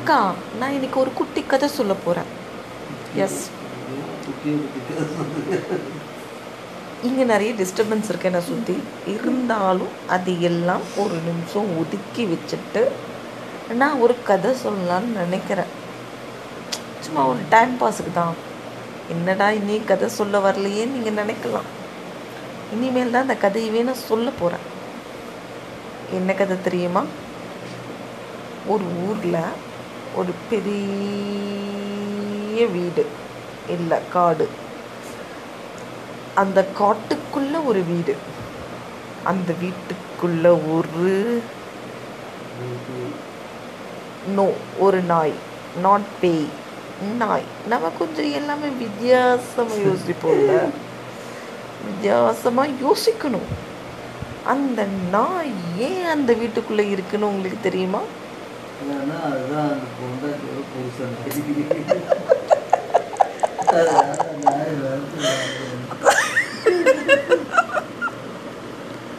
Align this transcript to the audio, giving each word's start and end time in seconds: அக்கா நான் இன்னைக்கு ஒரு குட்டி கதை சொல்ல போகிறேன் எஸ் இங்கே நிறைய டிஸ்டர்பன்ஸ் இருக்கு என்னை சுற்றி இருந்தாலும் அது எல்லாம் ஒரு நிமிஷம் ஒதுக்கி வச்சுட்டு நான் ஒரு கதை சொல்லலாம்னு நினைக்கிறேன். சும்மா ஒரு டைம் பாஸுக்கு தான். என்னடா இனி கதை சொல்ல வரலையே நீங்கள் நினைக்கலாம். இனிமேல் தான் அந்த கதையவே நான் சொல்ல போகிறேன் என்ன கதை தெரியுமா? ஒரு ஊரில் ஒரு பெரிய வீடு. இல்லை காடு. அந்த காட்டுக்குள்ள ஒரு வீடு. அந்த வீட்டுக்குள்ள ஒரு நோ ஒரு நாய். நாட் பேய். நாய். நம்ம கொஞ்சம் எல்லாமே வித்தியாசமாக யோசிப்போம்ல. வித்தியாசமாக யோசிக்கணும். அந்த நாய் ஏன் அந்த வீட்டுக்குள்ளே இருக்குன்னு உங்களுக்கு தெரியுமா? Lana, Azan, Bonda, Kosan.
அக்கா 0.00 0.18
நான் 0.58 0.74
இன்னைக்கு 0.74 0.98
ஒரு 1.00 1.10
குட்டி 1.16 1.40
கதை 1.48 1.66
சொல்ல 1.78 1.92
போகிறேன் 2.04 2.28
எஸ் 3.24 3.40
இங்கே 7.06 7.24
நிறைய 7.32 7.50
டிஸ்டர்பன்ஸ் 7.58 8.08
இருக்கு 8.10 8.28
என்னை 8.30 8.40
சுற்றி 8.48 8.76
இருந்தாலும் 9.14 9.92
அது 10.16 10.32
எல்லாம் 10.50 10.84
ஒரு 11.02 11.16
நிமிஷம் 11.28 11.68
ஒதுக்கி 11.80 12.24
வச்சுட்டு 12.32 12.82
நான் 13.82 14.00
ஒரு 14.04 14.14
கதை 14.30 14.52
சொல்லலாம்னு 14.64 15.12
நினைக்கிறேன். 15.22 15.70
சும்மா 17.04 17.24
ஒரு 17.32 17.42
டைம் 17.54 17.74
பாஸுக்கு 17.82 18.12
தான். 18.20 18.34
என்னடா 19.14 19.48
இனி 19.60 19.78
கதை 19.90 20.08
சொல்ல 20.18 20.38
வரலையே 20.46 20.86
நீங்கள் 20.94 21.18
நினைக்கலாம். 21.22 21.70
இனிமேல் 22.76 23.16
தான் 23.16 23.26
அந்த 23.26 23.38
கதையவே 23.46 23.82
நான் 23.88 24.06
சொல்ல 24.10 24.30
போகிறேன் 24.42 24.66
என்ன 26.18 26.32
கதை 26.42 26.58
தெரியுமா? 26.68 27.04
ஒரு 28.74 28.86
ஊரில் 29.08 29.42
ஒரு 30.16 30.32
பெரிய 30.50 32.66
வீடு. 32.66 33.06
இல்லை 33.68 33.98
காடு. 34.12 34.48
அந்த 36.34 36.66
காட்டுக்குள்ள 36.78 37.64
ஒரு 37.64 37.82
வீடு. 37.82 38.16
அந்த 39.24 39.52
வீட்டுக்குள்ள 39.62 40.72
ஒரு 40.72 41.42
நோ 44.28 44.52
ஒரு 44.78 45.00
நாய். 45.00 45.32
நாட் 45.82 46.00
பேய். 46.20 46.46
நாய். 47.18 47.42
நம்ம 47.68 47.90
கொஞ்சம் 47.98 48.32
எல்லாமே 48.32 48.68
வித்தியாசமாக 48.68 49.80
யோசிப்போம்ல. 49.80 50.72
வித்தியாசமாக 51.84 52.68
யோசிக்கணும். 52.68 53.68
அந்த 54.44 54.86
நாய் 55.10 55.52
ஏன் 55.78 56.04
அந்த 56.04 56.32
வீட்டுக்குள்ளே 56.32 56.88
இருக்குன்னு 56.88 57.26
உங்களுக்கு 57.26 57.58
தெரியுமா? 57.62 58.00
Lana, 58.88 59.16
Azan, 59.28 59.80
Bonda, 60.00 60.32
Kosan. 60.72 61.12